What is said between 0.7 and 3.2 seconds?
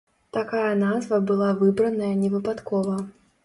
назва была выбраная невыпадкова.